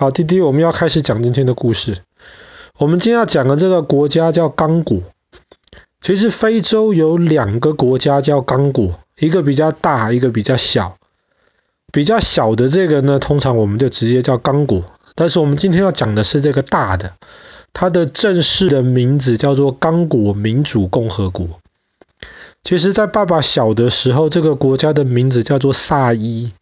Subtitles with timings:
[0.00, 1.98] 好，弟弟，我们要开始讲今天的故事。
[2.78, 5.02] 我们今天要讲的这个国家叫刚果。
[6.00, 10.96] 其实非洲有两个国家叫刚果，一个比较大，一个比较小。
[11.92, 14.84] 比较小的这个呢，通常我们就直接叫刚果。
[15.16, 17.12] 但是我们今天要讲的是这个大的，
[17.74, 21.46] 它的正式的名字叫做刚果民主共和国。
[22.62, 26.52] 其实，在爸爸小的时候，这个国家的名字叫做萨伊。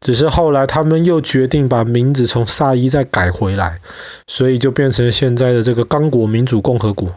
[0.00, 3.80] 只是后来他们又决定把名字从萨伊再改回来，
[4.26, 7.16] 所以就变成现在的这个刚果民主共和国。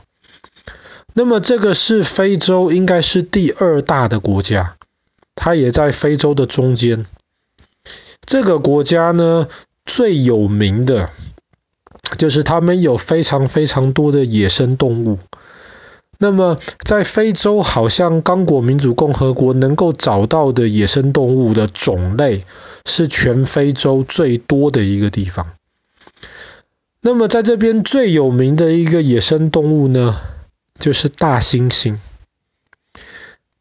[1.14, 4.78] 那么这个是非洲应该是第二大的国家，
[5.36, 7.06] 它也在非洲的中间。
[8.26, 9.48] 这个国家呢，
[9.86, 11.10] 最有名的
[12.18, 15.20] 就是他们有非常非常多的野生动物。
[16.18, 22.46] 那么在非洲，好像刚果民主共和国能够找到的野生动物的种类。
[22.92, 25.54] 是全非洲最多的一个地方。
[27.00, 30.22] 那么在这边最有名的一个野生动物呢，
[30.78, 31.98] 就是大猩猩。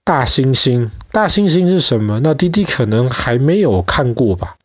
[0.04, 2.20] 大猩猩，大猩猩是什么？
[2.20, 4.56] 那弟弟可能还没有看过吧。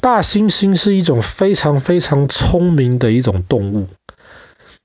[0.00, 3.88] 大猩猩是一种非常非常聪明的一种动物，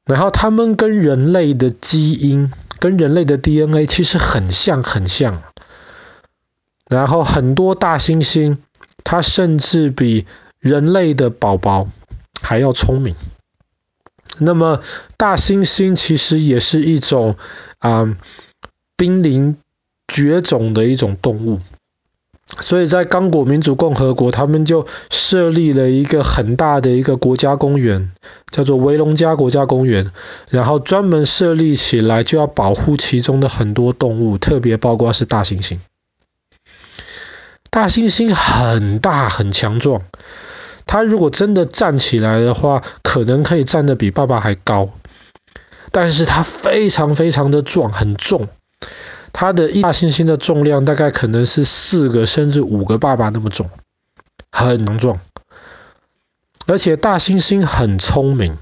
[0.06, 5.44] 然后它们跟人类的基因、跟人类的 DNA 其实很像，很像。
[6.90, 8.58] 然后很多大猩猩，
[9.06, 10.26] 它甚至比
[10.60, 11.88] 人类的宝宝
[12.42, 13.16] 还要聪明。
[14.40, 14.82] 那么
[15.16, 17.36] 大猩猩其实也是一种
[17.78, 18.18] 啊
[18.98, 19.58] 濒临
[20.08, 21.60] 绝种的一种动物，
[22.60, 28.12] 所以在刚果民主共和国，他们就设立了一个很大的一个国家公园，
[28.50, 30.12] 叫做维隆加国家公园，
[30.50, 35.80] 然后专门设立起来就要保护其中的很多动物，特别包括是大猩猩。
[37.70, 40.02] 大猩猩很大很强壮，
[40.86, 44.90] 它如果真的站起来的话，可能可以站得比爸爸还高。
[45.92, 48.48] 但是它非常非常的壮，很重。
[49.34, 53.70] 它的大猩猩的重量大概可能是四个甚至五个爸爸那么重，
[54.52, 55.20] 很强壮。
[56.66, 58.58] 而且大猩猩很聪明，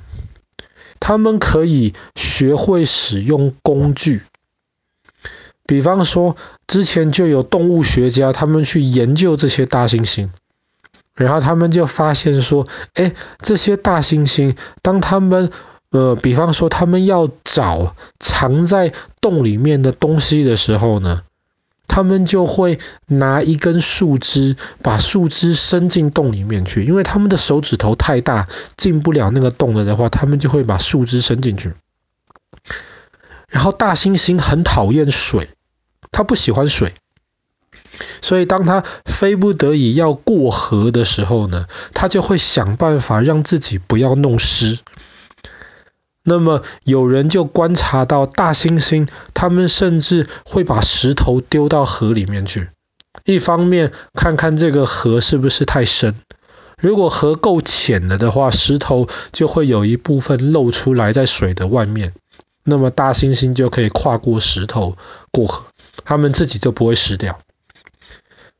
[0.99, 4.23] 它们可以学会使用工具。
[5.67, 10.29] 比方说，之前就有动物学家，他们去研究这些大猩猩，
[11.13, 15.51] 然后他们就发现说，哎，这些大猩猩，当他们，
[15.89, 21.23] 呃，比方说他们要找藏在洞里面的东西的时候呢，
[21.85, 28.47] 他们就会拿一根树枝，把树枝伸进洞里面去，因为他们的手指头太大，
[28.77, 31.73] 进不了那个洞了的话，他们就会把树枝伸进去。
[33.49, 35.49] 然后大猩猩很讨厌水。
[36.17, 36.95] 他不喜欢水，
[38.23, 44.79] 所以当他非不得已要过河的时候呢，他就会想办法让自己不要弄湿。
[46.23, 52.69] 那么有人就观察到大猩猩，他们甚至会把石头丢到河里面去，
[53.23, 56.15] 一方面看看这个河是不是太深，
[56.81, 62.13] 如果河够浅了的话，石头就会有一部分露出来在水的外面，
[62.63, 64.97] 那么大猩猩就可以跨过石头
[65.31, 65.65] 过河。
[66.07, 67.37] 他们自己就不会死掉，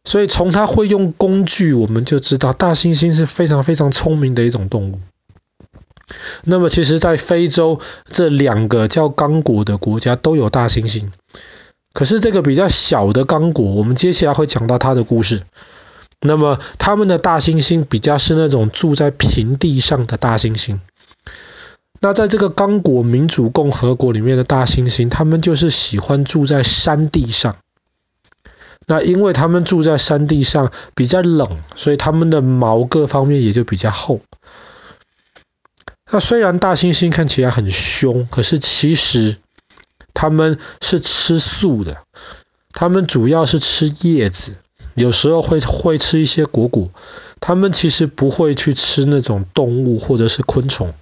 [0.03, 4.99] 所以从他会用工具，我们就知道大猩猩是非常非常聪明的一种动物。
[6.43, 7.79] 那么，其实，在非洲
[8.11, 11.09] 这两个叫刚果的国家都有大猩猩，
[11.93, 15.43] 可是这个比较小的刚果，我们接下来会讲到它的故事。
[16.19, 20.79] 那么，他们的大猩猩比较是那种住在平地上的大猩猩。
[21.99, 27.57] 那在这个刚果民主共和国里面的大猩猩，他们就是喜欢住在山地上。
[28.85, 34.21] 那因为他们住在山地上比较冷，所以他们的毛各方面也就比较厚。
[36.09, 39.37] 那虽然大猩猩看起来很凶，可是其实
[40.13, 41.97] 他们是吃素的。
[42.71, 44.55] 他们主要是吃叶子，
[44.93, 46.91] 有时候会会吃一些果果。
[47.41, 50.93] 他们其实不会去吃那种动物或者是昆虫。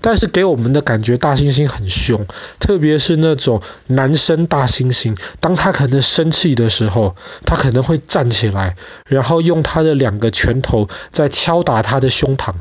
[0.00, 2.26] 但是给我们的感觉，大猩猩很凶，
[2.60, 12.54] 特别是那种男生大猩猩，当他可能生气的时候，他可能会站起来，然后用他的两个拳头在敲打他的胸膛，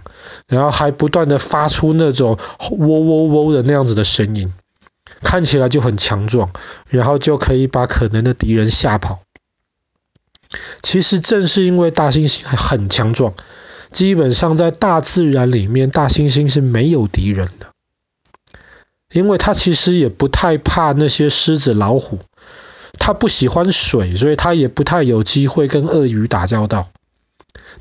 [0.48, 2.40] 然后还不断的发出那种
[2.72, 4.54] 喔喔喔的那样子的声音，
[5.22, 6.52] 看起来就很强壮，
[6.90, 9.20] 然后就可以把可能的敌人吓跑。
[10.82, 13.34] 其实正是因为大猩猩很强壮。
[13.92, 17.68] 基本上在大自然里面，大猩猩是没有敌人的，
[19.12, 22.20] 因为它其实也不太怕那些狮子、老虎，
[23.00, 26.90] 它不喜欢水，所以它也不太有机会跟鳄鱼打交道。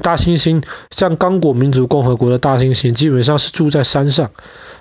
[0.02, 4.30] 大猩猩像刚果民主共和国的大猩猩，基本上是住在山上，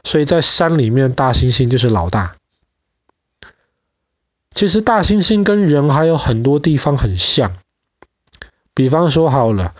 [0.04, 2.36] 所以在山里面，大猩猩就是老大。
[4.54, 7.54] 其实大猩猩跟人还有很多地方很像，
[8.74, 9.74] 比方说好了，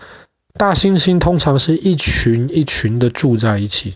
[0.56, 3.94] 大猩猩通常是一群一群的住在一起，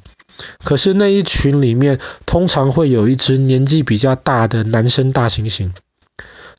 [0.64, 5.72] 可是那一群里面通常会有一只年纪比较大的男生大猩猩，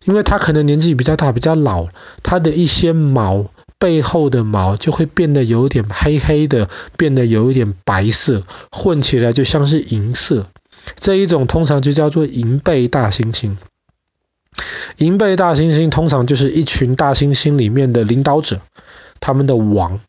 [0.05, 1.87] 因为他可能年纪比较大，比较老，
[2.23, 3.51] 他的一些毛。
[3.79, 10.51] 背后的毛就会变得有点黑黑的，变得有一点白色，混起来就像是银色。
[10.97, 13.57] 这一种通常就叫做银背大猩猩。
[14.97, 18.61] 银背大猩猩通常就是一群大猩猩里面的领导者，
[19.21, 20.01] 他们的王。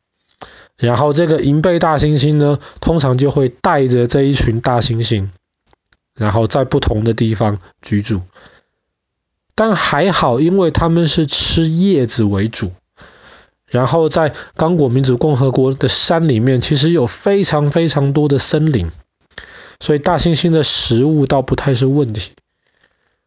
[0.77, 5.29] 然后这个银背大猩猩呢，通常就会带着这一群大猩猩，
[6.17, 8.23] 然后在不同的地方居住。
[9.55, 12.73] 但还好，因为他们是吃叶子为主。
[13.67, 18.91] 然后在刚果民主共和国的山里面，其实有非常非常多的森林，
[19.81, 22.33] 所以大猩猩的食物倒不太是问题。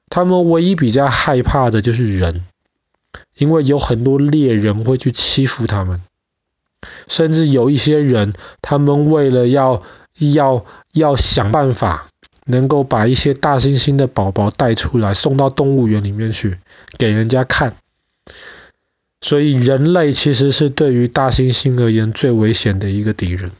[0.07, 2.43] 他们唯一比较害怕的就是人，
[3.37, 6.01] 因为有很多猎人会去欺负他们，
[7.07, 9.83] 甚至有一些人，他们为了要
[10.17, 12.09] 要要想办法
[12.45, 16.57] 能够把一些大猩猩的宝宝带出来，送到动物园里面去
[16.97, 17.75] 给人家看。
[19.21, 23.51] 所以人类其实是对于大猩猩而言最危险的一个敌人。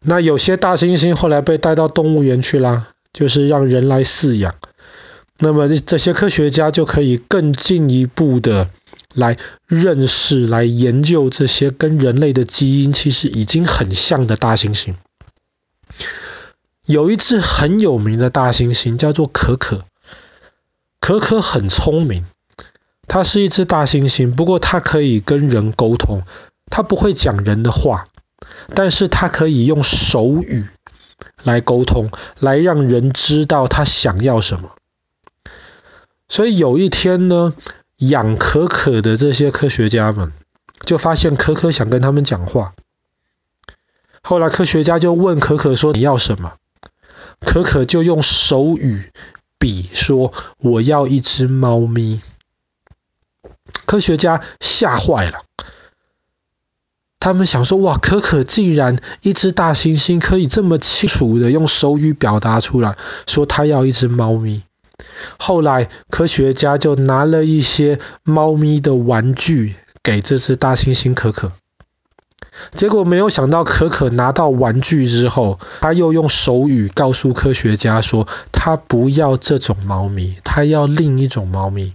[0.00, 4.56] 那有些大猩猩后来被带到动物园去啦，就是让人来饲养。
[5.38, 8.70] 那么这些科学家就可以更进一步的
[9.14, 9.36] 来
[9.66, 14.94] 认识、来研究这些跟人类的基因其实已经很像的大猩猩。
[16.86, 19.84] 有一只很有名的大猩猩叫做可可，
[21.00, 22.26] 可可很聪明。
[23.08, 26.22] 它是一只大猩猩，不过它可以跟人沟通。
[26.70, 28.06] 它不会讲人的话，
[28.74, 30.66] 但是它可以用手语
[31.42, 34.70] 来沟通，来让人知道它想要什么。
[36.28, 37.54] 所以有一天呢，
[37.98, 40.32] 养可可的这些科学家们
[40.84, 42.74] 就发现可可想跟他们讲话。
[44.22, 46.54] 后来科学家就问可可说：“你要什么？”
[47.40, 49.12] 可可就用手语
[49.58, 52.22] 比说：“我要一只猫咪。”
[53.84, 55.42] 科学家吓坏了，
[57.20, 64.64] 他们想说：“哇，可可竟然一只大猩猩可以这么清楚的用手语表达出来，说他要一只猫咪。”
[65.38, 71.52] 后来科学家就拿了一些猫咪的玩具给这只大猩猩可可，
[72.74, 81.94] 结果没有想到可可拿到玩具之后，他又用手语告诉科学家说：“他不要这种猫咪，他要另一种猫咪。”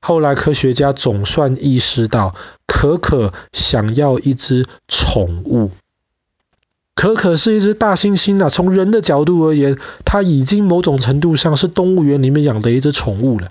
[0.00, 2.34] 后来科学家总算意识到，
[2.66, 5.70] 可可想要一只宠物。
[6.94, 13.50] 可可是一只大猩猩啊，从人的角度而言，它已经某种程度上是动物园里面养的一只宠物了。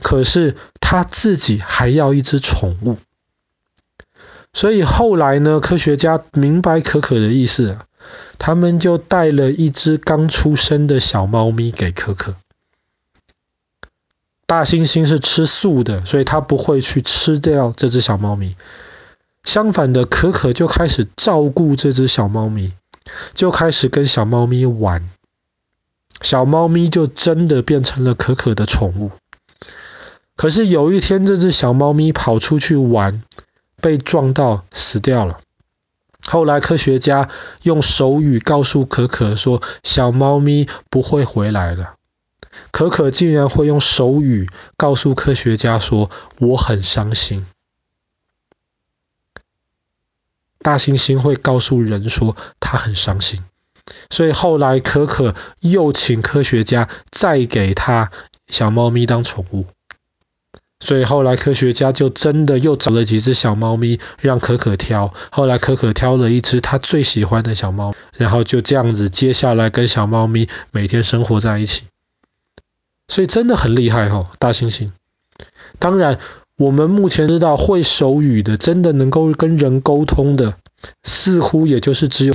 [0.00, 2.96] 可是它自己还要一只宠物。
[4.52, 7.78] 所以后来呢，科学家明白可可的意思，
[8.38, 12.36] 他们就带了一只刚出生的小猫咪给可可。
[14.46, 18.56] 大猩猩是吃素的，所以它不会去吃掉这只小猫咪。
[19.42, 22.74] 相反的，可可就开始照顾这只小猫咪，
[23.34, 25.08] 就开始跟小猫咪玩。
[26.20, 29.10] 小猫咪就真的变成了可可的宠物。
[30.36, 33.22] 可是有一天，这只小猫咪跑出去玩，
[33.80, 35.38] 被撞到死掉了。
[36.26, 37.28] 后来科学家
[37.62, 41.94] 用手语告诉可可说：“小猫咪不会回来了。”
[42.72, 47.46] 可可竟然会用手语告诉科学家说：“我很伤心。”
[50.64, 53.44] 大猩猩会告诉人说他很伤心，
[54.08, 58.10] 所以后来可可又请科学家再给他
[58.48, 59.66] 小猫咪当宠物，
[60.80, 71.82] 所以后来科学家就真的又找了几只小猫咪让可可挑，后来可可挑了一只他最喜欢的小猫，然后就这样子接下来跟小猫咪每天生活在一起。
[73.06, 74.92] 所以真的很厉害哦，大猩猩。
[75.78, 76.18] 当然，
[76.56, 80.54] 我们目前知道会手语的，真的能够跟人沟通的，
[81.02, 82.34] 似乎也就是只有。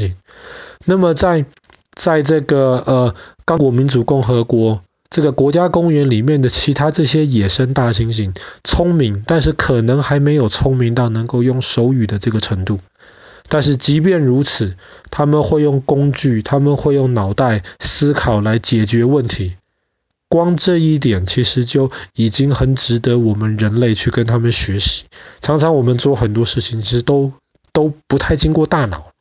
[0.85, 1.45] 那么在
[1.93, 12.79] 在这个呃刚果民主共和国这个国家公园里面的其他这些野生大猩猩，聪明，但是可能还没有聪明到能够用手语的这个程度。
[13.47, 14.75] 但是即便如此，
[15.09, 19.55] 他们会用工具，他们会用脑袋思考来解决问题。
[20.29, 25.05] 光这一点其实就已经很值得我们人类去跟他们学习。
[25.41, 27.33] 常常我们做很多事情，其实都
[27.73, 29.11] 都不太经过大脑，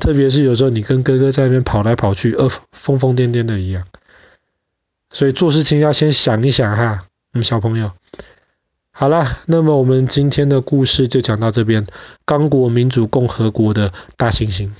[0.00, 3.84] 特别是有时候你跟哥哥在那边跑来跑去，呃，疯疯癫癫的一样。
[5.10, 7.92] 所以做事情要先想一想哈，嗯，小朋友。
[8.90, 11.86] 好了，那么我们今天的故事就讲到这边。
[12.24, 14.70] 刚果民主共和国的大猩猩。